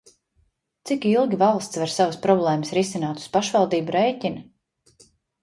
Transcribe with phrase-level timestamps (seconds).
[0.89, 5.07] Cik ilgi valsts var savas problēmas risināt uz pašvaldību rēķina?